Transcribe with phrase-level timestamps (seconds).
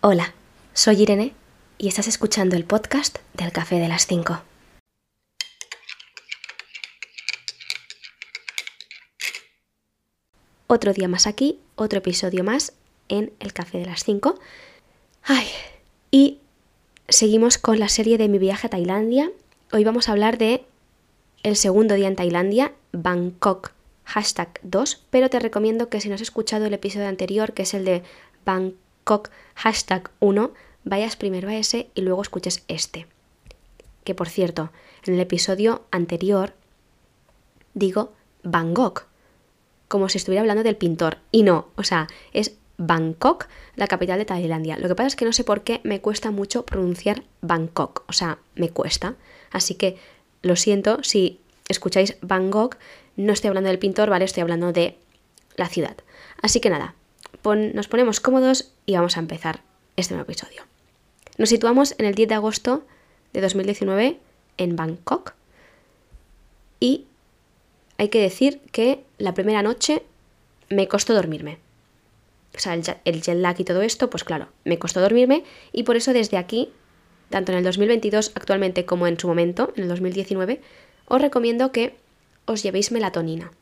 [0.00, 0.32] Hola,
[0.74, 1.34] soy Irene
[1.76, 4.40] y estás escuchando el podcast del Café de las 5.
[10.68, 12.74] Otro día más aquí, otro episodio más
[13.08, 14.38] en el Café de las 5.
[15.24, 15.48] Ay,
[16.12, 16.38] y
[17.08, 19.32] seguimos con la serie de mi viaje a Tailandia.
[19.72, 20.64] Hoy vamos a hablar de
[21.42, 23.72] el segundo día en Tailandia, Bangkok
[24.04, 27.74] hashtag 2, pero te recomiendo que si no has escuchado el episodio anterior, que es
[27.74, 28.04] el de
[28.44, 28.78] Bangkok
[29.54, 30.52] hashtag 1,
[30.84, 33.06] vayas primero a ese y luego escuches este.
[34.04, 34.70] Que por cierto,
[35.04, 36.54] en el episodio anterior
[37.74, 39.06] digo Bangkok,
[39.88, 41.18] como si estuviera hablando del pintor.
[41.30, 44.78] Y no, o sea, es Bangkok, la capital de Tailandia.
[44.78, 48.12] Lo que pasa es que no sé por qué me cuesta mucho pronunciar Bangkok, o
[48.12, 49.16] sea, me cuesta.
[49.50, 49.98] Así que
[50.42, 52.76] lo siento si escucháis Bangkok,
[53.16, 54.24] no estoy hablando del pintor, ¿vale?
[54.24, 54.96] Estoy hablando de
[55.56, 55.96] la ciudad.
[56.40, 56.94] Así que nada,
[57.44, 59.62] nos ponemos cómodos y vamos a empezar
[59.96, 60.62] este nuevo episodio.
[61.38, 62.84] Nos situamos en el 10 de agosto
[63.32, 64.18] de 2019
[64.56, 65.34] en Bangkok
[66.80, 67.06] y
[67.96, 70.02] hay que decir que la primera noche
[70.68, 71.58] me costó dormirme.
[72.54, 75.82] O sea, el, el jet lag y todo esto, pues claro, me costó dormirme y
[75.84, 76.70] por eso desde aquí,
[77.30, 80.60] tanto en el 2022 actualmente como en su momento, en el 2019,
[81.06, 81.96] os recomiendo que
[82.46, 83.52] os llevéis melatonina.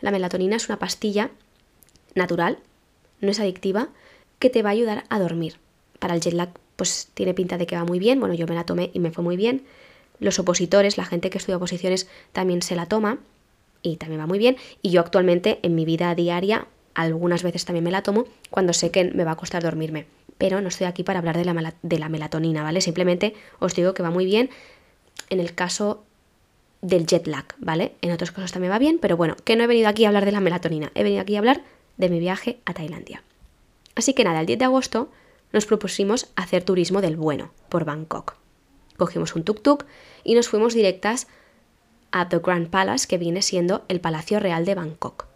[0.00, 1.30] La melatonina es una pastilla
[2.14, 2.58] natural,
[3.20, 3.88] no es adictiva,
[4.38, 5.56] que te va a ayudar a dormir.
[5.98, 8.18] Para el jet lag, pues tiene pinta de que va muy bien.
[8.18, 9.62] Bueno, yo me la tomé y me fue muy bien.
[10.18, 13.18] Los opositores, la gente que estudia oposiciones, también se la toma
[13.82, 14.56] y también va muy bien.
[14.82, 18.90] Y yo actualmente en mi vida diaria, algunas veces también me la tomo cuando sé
[18.90, 20.06] que me va a costar dormirme.
[20.38, 22.80] Pero no estoy aquí para hablar de la, de la melatonina, ¿vale?
[22.80, 24.50] Simplemente os digo que va muy bien
[25.30, 26.04] en el caso
[26.80, 27.92] del jet lag, ¿vale?
[28.02, 30.24] En otros casos también va bien, pero bueno, que no he venido aquí a hablar
[30.24, 31.62] de la melatonina, he venido aquí a hablar
[31.96, 33.22] de mi viaje a Tailandia.
[33.94, 35.10] Así que nada, el 10 de agosto
[35.52, 38.36] nos propusimos hacer turismo del bueno por Bangkok.
[38.96, 39.84] Cogimos un tuk-tuk
[40.24, 41.26] y nos fuimos directas
[42.10, 45.26] a The Grand Palace, que viene siendo el Palacio Real de Bangkok.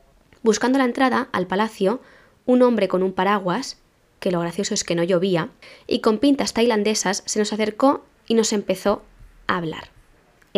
[0.43, 2.01] Buscando la entrada al palacio,
[2.45, 3.79] un hombre con un paraguas,
[4.21, 5.51] que lo gracioso es que no llovía,
[5.87, 9.03] y con pintas tailandesas se nos acercó y nos empezó
[9.47, 9.96] a hablar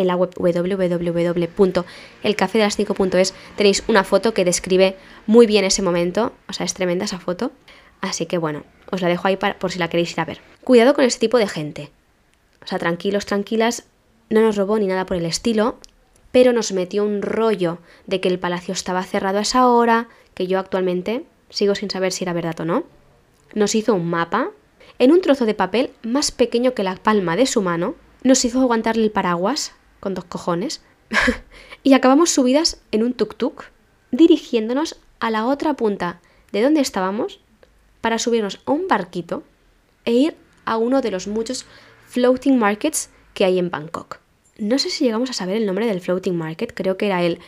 [0.01, 4.95] en la web www.elcafedelas5.es tenéis una foto que describe
[5.27, 7.51] muy bien ese momento, o sea, es tremenda esa foto.
[8.01, 10.39] Así que bueno, os la dejo ahí por si la queréis ir a ver.
[10.63, 11.91] Cuidado con este tipo de gente.
[12.63, 13.83] O sea, tranquilos, tranquilas,
[14.29, 15.77] no nos robó ni nada por el estilo,
[16.31, 20.47] pero nos metió un rollo de que el palacio estaba cerrado a esa hora, que
[20.47, 22.85] yo actualmente sigo sin saber si era verdad o no.
[23.53, 24.51] Nos hizo un mapa
[24.99, 28.59] en un trozo de papel más pequeño que la palma de su mano, nos hizo
[28.59, 30.81] aguantarle el paraguas con dos cojones,
[31.83, 33.65] y acabamos subidas en un tuk-tuk,
[34.11, 36.19] dirigiéndonos a la otra punta
[36.51, 37.39] de donde estábamos
[38.01, 39.43] para subirnos a un barquito
[40.05, 41.65] e ir a uno de los muchos
[42.07, 44.19] floating markets que hay en Bangkok.
[44.57, 47.39] No sé si llegamos a saber el nombre del floating market, creo que era el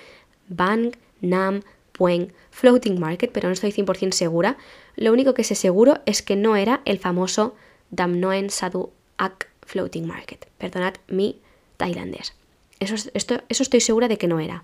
[0.48, 4.58] Bang Nam Pueng Floating Market, pero no estoy 100% segura.
[4.96, 7.56] Lo único que sé seguro es que no era el famoso
[7.90, 10.48] Dam Noen Sadu Ak Floating Market.
[10.58, 11.40] Perdonad mi
[11.78, 12.34] tailandés.
[12.82, 14.64] Eso, esto, estoy segura de que no era.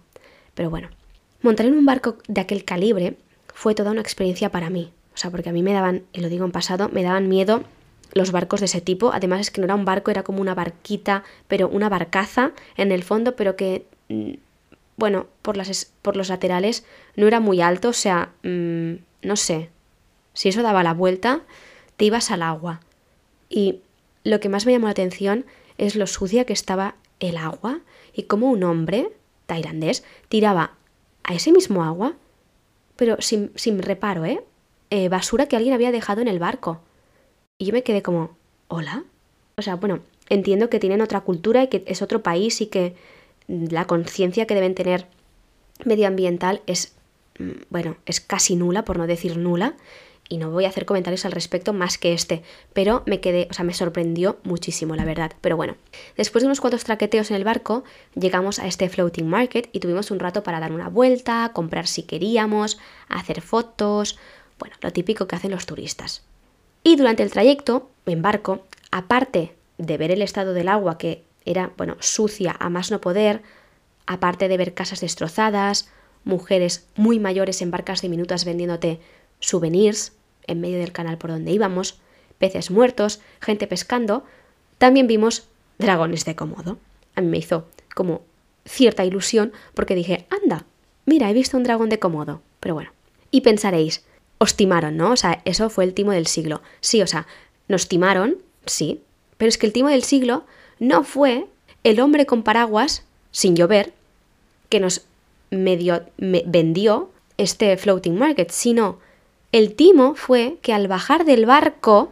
[0.56, 0.90] Pero bueno,
[1.44, 3.16] montar en un barco de aquel calibre
[3.54, 4.92] fue toda una experiencia para mí.
[5.14, 7.64] O sea, porque a mí me daban, y lo digo en pasado, me daban miedo
[8.14, 9.14] los barcos de ese tipo.
[9.14, 12.92] Además es que no era un barco, era como una barquita, pero una barcaza en
[12.92, 14.34] el fondo, pero que, mm,
[14.96, 16.86] bueno, por, las, por los laterales
[17.16, 17.90] no era muy alto.
[17.90, 19.70] O sea, mm, no sé,
[20.34, 21.42] si eso daba la vuelta,
[21.98, 22.82] te ibas al agua.
[23.48, 23.82] Y
[24.24, 25.46] lo que más me llamó la atención
[25.78, 27.82] es lo sucia que estaba el agua
[28.14, 29.10] y cómo un hombre
[29.46, 30.74] tailandés tiraba
[31.24, 32.16] a ese mismo agua,
[32.96, 34.44] pero sin, sin reparo, ¿eh?
[34.90, 35.10] ¿eh?
[35.10, 36.82] Basura que alguien había dejado en el barco.
[37.58, 39.04] Y yo me quedé como, ¿hola?
[39.58, 42.96] O sea, bueno, entiendo que tienen otra cultura y que es otro país y que
[43.48, 45.08] la conciencia que deben tener
[45.86, 46.96] medioambiental es,
[47.40, 49.76] mm, bueno, es casi nula, por no decir nula,
[50.30, 52.44] y no voy a hacer comentarios al respecto más que este,
[52.74, 55.32] pero me quedé, o sea, me sorprendió muchísimo, la verdad.
[55.42, 55.76] Pero bueno,
[56.18, 57.84] después de unos cuantos traqueteos en el barco,
[58.16, 62.04] llegamos a este floating market y tuvimos un rato para dar una vuelta, comprar si
[62.04, 64.18] queríamos, hacer fotos,
[64.60, 66.24] bueno, lo típico que hacen los turistas.
[66.84, 71.72] Y durante el trayecto en barco, aparte de ver el estado del agua que era,
[71.78, 73.42] bueno, sucia a más no poder,
[74.06, 75.90] aparte de ver casas destrozadas,
[76.24, 79.00] mujeres muy mayores en barcas diminutas vendiéndote
[79.40, 80.14] souvenirs,
[80.46, 82.00] en medio del canal por donde íbamos,
[82.38, 84.24] peces muertos, gente pescando,
[84.78, 85.48] también vimos
[85.78, 86.78] dragones de Komodo.
[87.16, 88.22] A mí me hizo como
[88.66, 90.66] cierta ilusión porque dije, anda,
[91.06, 92.42] mira, he visto un dragón de Komodo.
[92.60, 92.92] Pero bueno,
[93.32, 94.04] y pensaréis,
[94.38, 95.12] os timaron, ¿no?
[95.12, 96.62] O sea, eso fue el timo del siglo.
[96.80, 97.28] Sí, o sea,
[97.68, 99.02] nos timaron, sí,
[99.38, 100.46] pero es que el timo del siglo
[100.80, 101.48] no fue
[101.84, 103.94] el hombre con paraguas, sin llover,
[104.70, 105.06] que nos
[105.50, 109.00] medio vendió este floating market, sino
[109.52, 112.12] el timo fue que al bajar del barco,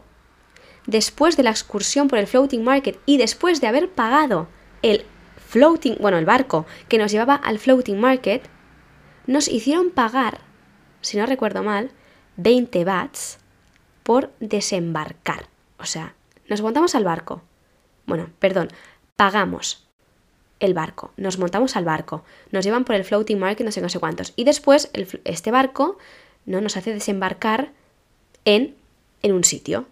[0.88, 4.48] después de la excursión por el floating market y después de haber pagado
[4.82, 5.06] el
[5.48, 8.44] floating, bueno, el barco que nos llevaba al floating market,
[9.28, 10.42] nos hicieron pagar,
[11.02, 11.92] si no recuerdo mal,
[12.38, 13.40] 20 bats
[14.04, 15.48] por desembarcar.
[15.80, 16.16] O sea,
[16.48, 17.42] nos montamos al barco.
[18.06, 18.70] Bueno, perdón,
[19.16, 19.88] pagamos
[20.60, 23.90] el barco, nos montamos al barco, nos llevan por el floating market no sé no
[23.90, 24.34] sé cuántos.
[24.36, 24.90] Y después
[25.24, 25.98] este barco
[26.46, 26.62] ¿no?
[26.62, 27.72] nos hace desembarcar
[28.46, 28.76] en,
[29.22, 29.88] en un sitio,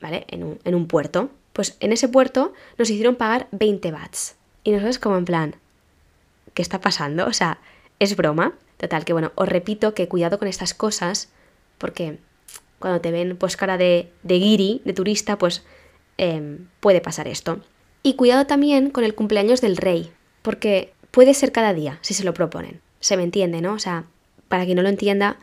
[0.00, 0.24] ¿vale?
[0.28, 1.30] En un, en un puerto.
[1.52, 4.36] Pues en ese puerto nos hicieron pagar 20 bats.
[4.62, 5.56] Y nosotros como en plan,
[6.54, 7.26] ¿qué está pasando?
[7.26, 7.58] O sea,
[7.98, 8.54] ¿es broma?
[8.76, 11.30] Total, que bueno, os repito que cuidado con estas cosas,
[11.78, 12.18] porque
[12.78, 15.64] cuando te ven pues cara de, de guiri, de turista, pues
[16.18, 17.60] em, puede pasar esto.
[18.02, 20.12] Y cuidado también con el cumpleaños del rey,
[20.42, 22.80] porque puede ser cada día, si se lo proponen.
[23.00, 23.72] Se me entiende, ¿no?
[23.72, 24.04] O sea,
[24.48, 25.38] para quien no lo entienda,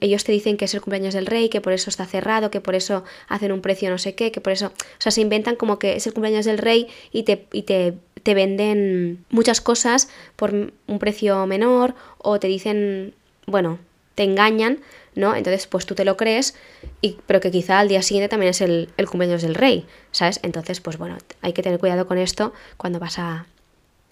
[0.00, 2.60] ellos te dicen que es el cumpleaños del rey, que por eso está cerrado, que
[2.60, 5.56] por eso hacen un precio no sé qué, que por eso, o sea, se inventan
[5.56, 10.08] como que es el cumpleaños del rey y te, y te, te venden muchas cosas
[10.36, 13.14] por un precio menor o te dicen,
[13.46, 13.78] bueno,
[14.14, 14.80] te engañan,
[15.14, 15.34] ¿no?
[15.34, 16.54] Entonces, pues tú te lo crees,
[17.00, 20.40] y, pero que quizá al día siguiente también es el, el cumpleaños del rey, ¿sabes?
[20.42, 23.46] Entonces, pues bueno, hay que tener cuidado con esto cuando vas a,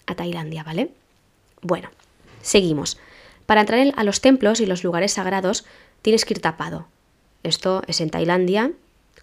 [0.07, 0.89] a Tailandia, ¿vale?
[1.61, 1.89] Bueno,
[2.41, 2.97] seguimos.
[3.51, 5.65] Para entrar a los templos y los lugares sagrados
[6.01, 6.87] tienes que ir tapado.
[7.43, 8.71] Esto es en Tailandia,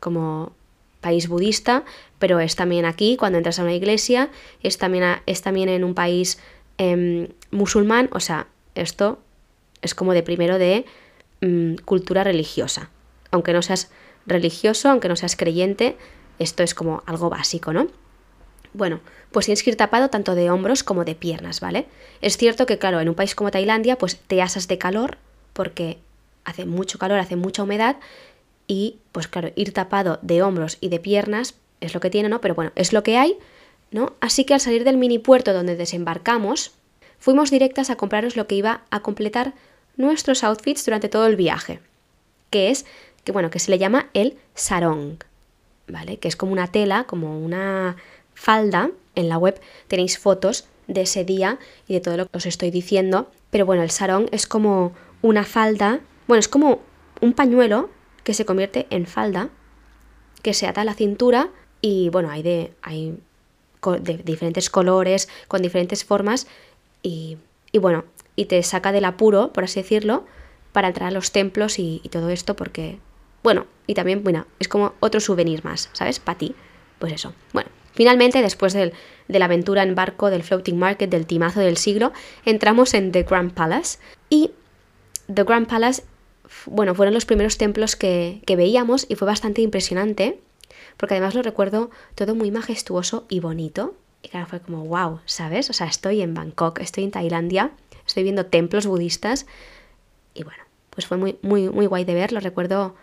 [0.00, 0.52] como
[1.00, 1.86] país budista,
[2.18, 4.28] pero es también aquí, cuando entras a una iglesia,
[4.62, 6.38] es también, es también en un país
[6.76, 9.18] em, musulmán, o sea, esto
[9.80, 10.84] es como de primero de
[11.40, 12.90] mm, cultura religiosa.
[13.30, 13.90] Aunque no seas
[14.26, 15.96] religioso, aunque no seas creyente,
[16.38, 17.86] esto es como algo básico, ¿no?
[18.78, 19.00] Bueno,
[19.32, 21.88] pues tienes que ir tapado tanto de hombros como de piernas, ¿vale?
[22.20, 25.18] Es cierto que, claro, en un país como Tailandia, pues te asas de calor
[25.52, 25.98] porque
[26.44, 27.96] hace mucho calor, hace mucha humedad
[28.68, 32.40] y, pues claro, ir tapado de hombros y de piernas es lo que tiene, ¿no?
[32.40, 33.36] Pero bueno, es lo que hay,
[33.90, 34.14] ¿no?
[34.20, 36.70] Así que al salir del mini puerto donde desembarcamos,
[37.18, 39.54] fuimos directas a compraros lo que iba a completar
[39.96, 41.80] nuestros outfits durante todo el viaje,
[42.50, 42.86] que es,
[43.24, 45.16] que bueno, que se le llama el sarong,
[45.88, 46.18] ¿vale?
[46.18, 47.96] Que es como una tela, como una
[48.38, 51.58] falda, en la web tenéis fotos de ese día
[51.88, 54.92] y de todo lo que os estoy diciendo, pero bueno, el sarong es como
[55.22, 56.80] una falda, bueno, es como
[57.20, 57.90] un pañuelo
[58.22, 59.50] que se convierte en falda,
[60.42, 61.50] que se ata a la cintura
[61.80, 63.18] y bueno, hay de, hay
[64.00, 66.46] de diferentes colores, con diferentes formas
[67.02, 67.38] y,
[67.72, 68.04] y, bueno,
[68.36, 70.24] y te saca del apuro, por así decirlo,
[70.72, 72.98] para entrar a los templos y, y todo esto porque,
[73.42, 76.20] bueno, y también, bueno, es como otro souvenir más, ¿sabes?
[76.20, 76.54] Para ti.
[76.98, 77.32] Pues eso.
[77.52, 78.92] Bueno, Finalmente, después de
[79.26, 82.12] la aventura en barco del Floating Market del timazo del siglo,
[82.44, 83.98] entramos en The Grand Palace
[84.30, 84.52] y
[85.26, 86.04] The Grand Palace,
[86.66, 90.38] bueno, fueron los primeros templos que, veíamos y fue bastante impresionante,
[90.96, 93.96] porque además lo recuerdo todo muy majestuoso y bonito.
[94.22, 95.68] Y claro, fue como, wow, ¿sabes?
[95.68, 97.72] O sea, estoy en Bangkok, estoy en Tailandia,
[98.06, 99.44] estoy viendo templos budistas
[100.34, 102.94] y bueno, pues fue muy, muy, muy guay de ver, lo recuerdo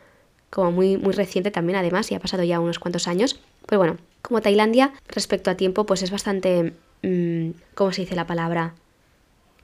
[0.50, 3.42] como muy, muy reciente también además y ha pasado ya unos cuantos años.
[3.65, 6.74] Pues bueno, como Tailandia, respecto a tiempo, pues es bastante...
[7.01, 8.75] Mm, ¿Cómo se dice la palabra?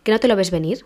[0.04, 0.86] Que no te lo ves venir.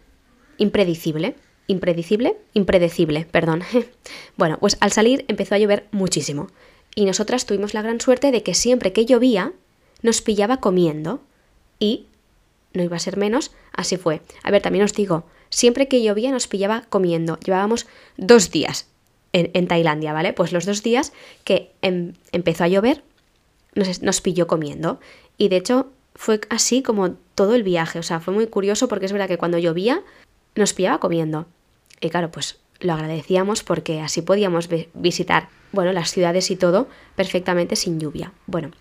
[0.57, 1.36] Impredecible.
[1.67, 2.38] Impredecible.
[2.53, 3.63] Impredecible, perdón.
[4.38, 6.48] bueno, pues al salir empezó a llover muchísimo.
[6.95, 9.53] Y nosotras tuvimos la gran suerte de que siempre que llovía,
[10.01, 11.22] nos pillaba comiendo.
[11.79, 12.07] Y
[12.74, 14.22] no iba a ser menos, así fue.
[14.43, 17.38] A ver, también os digo, siempre que llovía nos pillaba comiendo.
[17.39, 18.88] Llevábamos dos días
[19.36, 20.32] en, Tailandia, ¿vale?
[20.32, 21.12] Pues los dos días
[21.44, 23.04] que em, empezó a llover,
[23.74, 25.00] nos, pilló comiendo.
[25.38, 28.00] Y de hecho fue así como todo el viaje.
[28.00, 30.01] O sea, fue muy curioso porque es verdad que cuando llovía
[30.56, 31.48] nos pillaba comiendo.
[32.00, 37.75] Y claro, pues lo agradecíamos porque así podíamos visitar, bueno, las ciudades y todo perfectamente
[37.75, 38.32] sin lluvia.
[38.48, 38.72] Bueno,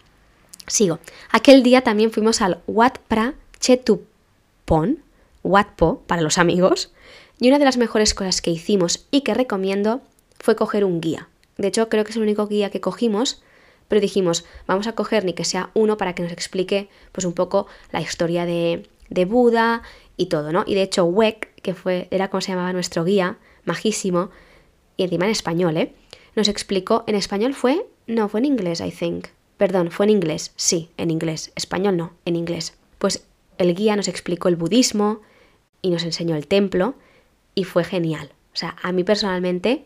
[0.69, 1.01] sigo.
[1.31, 5.01] Aquel día también fuimos al Wat Pra Chetupon,
[5.43, 6.93] Watpo para los amigos,
[7.41, 10.01] y una de las mejores cosas que hicimos y que recomiendo
[10.45, 11.29] fue coger un guía.
[11.57, 13.43] De hecho, creo que es el único guía que cogimos
[13.89, 17.33] pero dijimos, vamos a coger ni que sea uno para que nos explique pues un
[17.33, 19.83] poco la historia de, de Buda
[20.17, 20.65] y todo, ¿no?
[20.67, 24.31] Y de hecho, Weck, que fue, era como se llamaba nuestro guía, majísimo,
[24.97, 25.93] y encima en español, ¿eh?
[26.37, 29.29] Nos explicó, en español fue, no, fue en inglés, I think.
[29.57, 32.75] Perdón, fue en inglés, sí, en inglés, español no, en inglés.
[32.99, 33.27] Pues
[33.59, 35.21] el guía nos explicó el budismo
[35.83, 36.95] y nos enseñó el templo
[37.55, 38.33] y fue genial.
[38.53, 39.85] O sea, a mí personalmente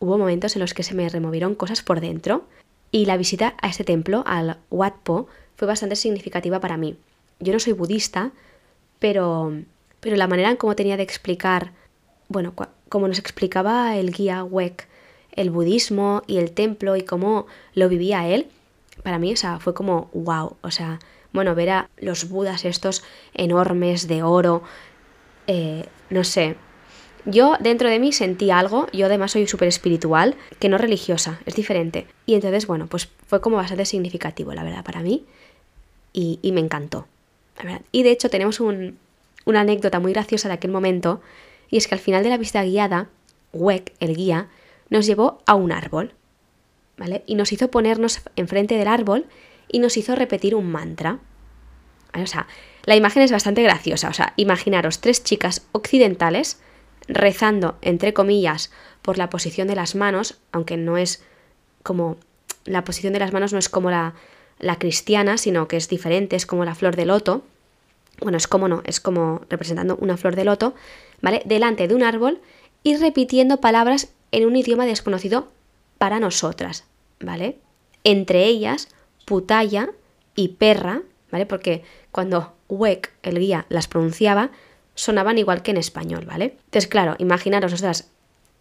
[0.00, 2.44] hubo momentos en los que se me removieron cosas por dentro
[2.90, 6.96] y la visita a este templo, al Wat Po, fue bastante significativa para mí.
[7.38, 8.32] Yo no soy budista,
[8.98, 9.52] pero,
[10.00, 11.72] pero la manera en cómo tenía de explicar,
[12.28, 12.52] bueno,
[12.88, 14.88] como nos explicaba el guía Weck,
[15.32, 18.48] el budismo y el templo y cómo lo vivía él,
[19.04, 20.98] para mí, o sea, fue como wow, o sea,
[21.32, 23.04] bueno, ver a los budas estos
[23.34, 24.62] enormes de oro,
[25.46, 26.56] eh, no sé,
[27.24, 31.54] yo dentro de mí sentí algo, yo además soy súper espiritual, que no religiosa, es
[31.54, 32.06] diferente.
[32.26, 35.24] Y entonces, bueno, pues fue como bastante significativo, la verdad, para mí.
[36.12, 37.06] Y, me encantó.
[37.92, 41.20] Y de hecho tenemos una anécdota muy graciosa de aquel momento,
[41.70, 43.08] y es que al final de la visita guiada,
[43.52, 44.48] Weck, el guía,
[44.88, 46.14] nos llevó a un árbol,
[46.96, 47.22] ¿vale?
[47.26, 49.26] Y nos hizo ponernos enfrente del árbol
[49.68, 51.20] y nos hizo repetir un mantra.
[52.14, 52.48] O sea,
[52.84, 54.08] la imagen es bastante graciosa.
[54.08, 56.60] O sea, imaginaros tres chicas occidentales
[57.14, 58.70] rezando, entre comillas,
[59.02, 61.22] por la posición de las manos, aunque no es
[61.82, 62.16] como
[62.64, 64.14] la posición de las manos no es como la,
[64.78, 67.42] cristiana, sino que es diferente, es como la flor de loto.
[68.20, 70.74] Bueno, es como no, es como representando una flor de loto,
[71.22, 71.42] ¿vale?
[71.46, 72.40] Delante de un árbol
[72.82, 75.48] y repitiendo palabras en un idioma desconocido
[75.96, 76.84] para nosotras,
[77.20, 77.58] ¿vale?
[78.04, 78.88] Entre ellas,
[79.24, 79.90] putaya
[80.34, 81.46] y perra, ¿vale?
[81.46, 84.50] Porque cuando Weck, el guía, las pronunciaba,
[85.00, 86.56] sonaban igual que en español, ¿vale?
[86.66, 87.72] Entonces, claro, imaginaros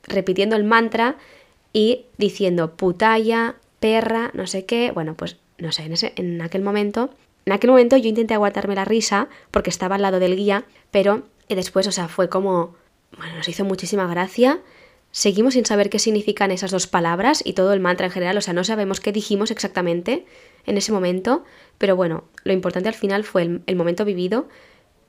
[0.03, 1.17] repitiendo el mantra
[1.73, 6.61] y diciendo putaya, perra, no sé qué, bueno, pues no sé, en, ese, en aquel
[6.61, 7.09] momento,
[7.45, 11.23] en aquel momento yo intenté aguantarme la risa porque estaba al lado del guía, pero
[11.49, 12.73] después, o sea, fue como,
[13.17, 14.61] bueno, nos hizo muchísima gracia.
[15.11, 18.41] Seguimos sin saber qué significan esas dos palabras y todo el mantra en general, o
[18.41, 20.25] sea, no sabemos qué dijimos exactamente
[20.65, 21.43] en ese momento,
[21.77, 24.47] pero bueno, lo importante al final fue el momento vivido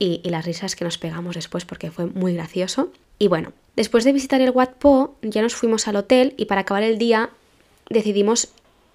[0.01, 2.91] y, las risas que nos pegamos después porque fue muy gracioso.
[3.19, 6.63] Y bueno, después de visitar el Wat Po, ya nos fuimos al hotel y para
[6.63, 7.31] acabar el día
[7.91, 8.49] decidimos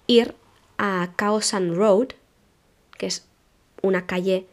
[0.08, 0.34] ir
[0.78, 2.08] a Khao San Road,
[2.98, 3.24] que es
[3.82, 4.46] una calle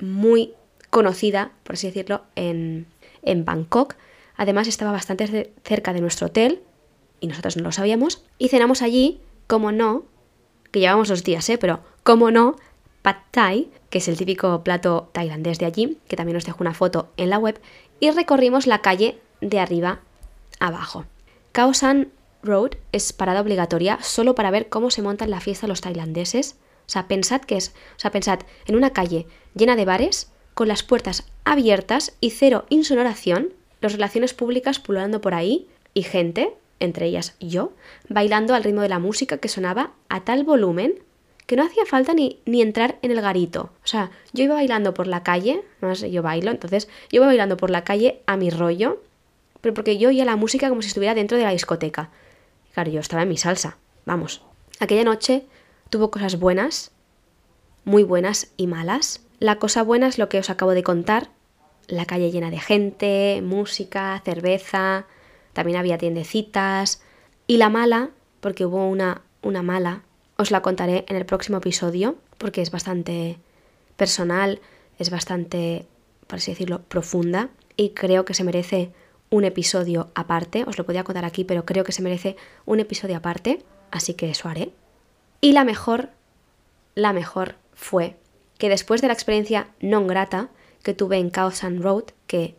[0.00, 0.54] muy
[0.90, 2.86] conocida, por así decirlo, en,
[3.22, 3.94] en Bangkok.
[4.36, 6.62] Además estaba bastante cerca de nuestro hotel
[7.20, 8.24] y nosotros no lo sabíamos.
[8.38, 10.04] Y cenamos allí, como no,
[10.72, 11.58] que llevamos dos días, ¿eh?
[11.58, 12.56] pero como no,
[13.06, 16.74] pad thai, que es el típico plato tailandés de allí, que también os dejo una
[16.74, 17.60] foto en la web,
[18.00, 20.00] y recorrimos la calle de arriba
[20.58, 21.04] abajo.
[21.52, 22.08] Khao San
[22.42, 26.56] Road es parada obligatoria solo para ver cómo se montan la fiesta los tailandeses.
[26.80, 30.66] O sea, pensad que es, o sea, pensad en una calle llena de bares, con
[30.66, 37.06] las puertas abiertas y cero insonoración, las relaciones públicas pululando por ahí y gente, entre
[37.06, 37.72] ellas yo,
[38.08, 41.05] bailando al ritmo de la música que sonaba a tal volumen
[41.46, 43.70] que no hacía falta ni, ni entrar en el garito.
[43.84, 45.62] O sea, yo iba bailando por la calle,
[45.94, 49.02] sé, yo bailo, entonces yo iba bailando por la calle a mi rollo,
[49.60, 52.10] pero porque yo oía la música como si estuviera dentro de la discoteca.
[52.74, 54.42] Claro, yo estaba en mi salsa, vamos.
[54.80, 55.46] Aquella noche
[55.88, 56.90] tuvo cosas buenas,
[57.84, 59.22] muy buenas y malas.
[59.38, 61.30] La cosa buena es lo que os acabo de contar,
[61.86, 65.06] la calle llena de gente, música, cerveza,
[65.52, 67.02] también había tiendecitas.
[67.46, 68.10] Y la mala,
[68.40, 70.02] porque hubo una, una mala,
[70.36, 73.38] os la contaré en el próximo episodio porque es bastante
[73.96, 74.60] personal,
[74.98, 75.86] es bastante,
[76.26, 78.92] por así decirlo, profunda y creo que se merece
[79.30, 80.64] un episodio aparte.
[80.66, 84.30] Os lo podía contar aquí, pero creo que se merece un episodio aparte, así que
[84.30, 84.72] eso haré.
[85.40, 86.10] Y la mejor,
[86.94, 88.16] la mejor fue
[88.58, 90.48] que después de la experiencia non grata
[90.82, 92.56] que tuve en Chaos and Road, que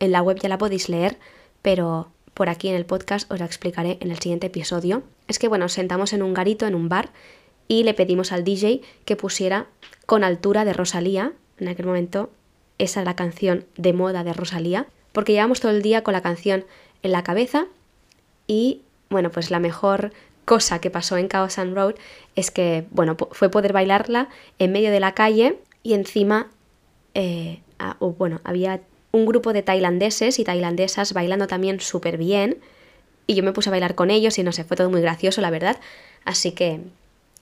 [0.00, 1.18] en la web ya la podéis leer,
[1.62, 5.48] pero por aquí en el podcast os la explicaré en el siguiente episodio, es que
[5.48, 7.10] bueno, sentamos en un garito, en un bar,
[7.68, 9.68] y le pedimos al DJ que pusiera
[10.04, 12.30] con altura de Rosalía, en aquel momento
[12.78, 16.20] esa es la canción de moda de Rosalía, porque llevamos todo el día con la
[16.20, 16.64] canción
[17.02, 17.66] en la cabeza
[18.48, 20.12] y bueno, pues la mejor
[20.44, 21.94] cosa que pasó en Chaos and Road
[22.34, 26.48] es que, bueno, fue poder bailarla en medio de la calle y encima,
[27.14, 27.60] eh,
[28.18, 28.80] bueno, había
[29.12, 32.58] un grupo de tailandeses y tailandesas bailando también súper bien.
[33.30, 35.40] Y yo me puse a bailar con ellos y no sé, fue todo muy gracioso,
[35.40, 35.78] la verdad.
[36.24, 36.80] Así que,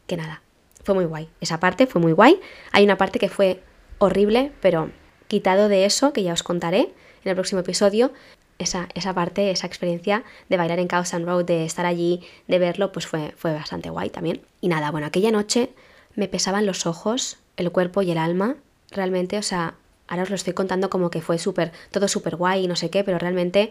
[0.06, 0.42] que nada,
[0.84, 1.30] fue muy guay.
[1.40, 2.38] Esa parte fue muy guay.
[2.72, 3.62] Hay una parte que fue
[3.96, 4.90] horrible, pero
[5.28, 6.80] quitado de eso, que ya os contaré
[7.24, 8.12] en el próximo episodio,
[8.58, 12.58] esa, esa parte, esa experiencia de bailar en Chaos and Road, de estar allí, de
[12.58, 14.42] verlo, pues fue, fue bastante guay también.
[14.60, 15.70] Y nada, bueno, aquella noche
[16.14, 18.56] me pesaban los ojos, el cuerpo y el alma.
[18.90, 19.72] Realmente, o sea,
[20.08, 22.90] ahora os lo estoy contando como que fue súper, todo súper guay y no sé
[22.90, 23.70] qué, pero realmente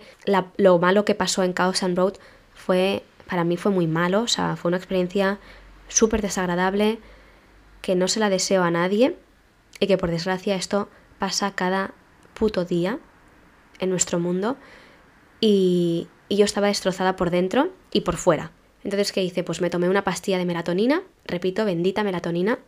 [0.58, 2.13] lo malo que pasó en Chaos and Road
[2.53, 5.39] fue, para mí fue muy malo, o sea, fue una experiencia
[5.88, 7.00] súper desagradable
[7.82, 9.17] que no se la deseo a nadie
[9.79, 10.89] y que por desgracia esto
[11.20, 11.94] pasa cada
[12.34, 13.00] puto día
[13.79, 14.58] en nuestro mundo
[15.39, 18.51] y, y yo estaba destrozada por dentro y por fuera.
[18.84, 19.44] Entonces, ¿qué hice?
[19.44, 22.60] Pues me tomé una pastilla de melatonina, repito, bendita melatonina,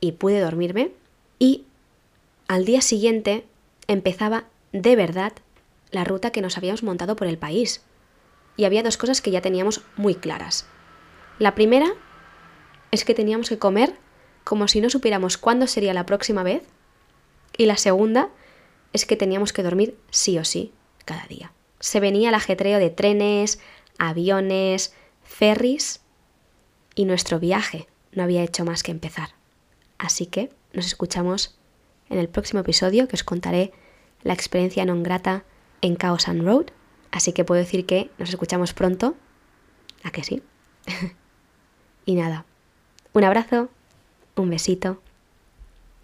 [0.00, 0.92] y pude dormirme.
[1.38, 1.64] Y
[2.50, 3.46] al día siguiente
[3.86, 4.42] empezaba
[4.72, 5.32] de verdad
[5.92, 7.84] la ruta que nos habíamos montado por el país.
[8.56, 10.66] Y había dos cosas que ya teníamos muy claras.
[11.38, 11.86] La primera
[12.90, 13.94] es que teníamos que comer
[14.42, 16.64] como si no supiéramos cuándo sería la próxima vez.
[17.56, 18.30] Y la segunda
[18.92, 20.72] es que teníamos que dormir sí o sí
[21.04, 21.52] cada día.
[21.78, 23.60] Se venía el ajetreo de trenes,
[23.96, 24.92] aviones,
[25.22, 26.00] ferries
[26.96, 29.36] y nuestro viaje no había hecho más que empezar.
[29.98, 31.59] Así que nos escuchamos
[32.10, 33.72] en el próximo episodio que os contaré
[34.22, 35.46] la experiencia non grata
[35.80, 36.74] en Chaos and Road.
[37.10, 39.16] Así que puedo decir que nos escuchamos pronto.
[40.04, 40.42] ¿A que sí?
[42.04, 42.44] y nada,
[43.14, 43.70] un abrazo,
[44.36, 45.00] un besito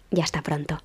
[0.09, 0.79] y hasta pronto.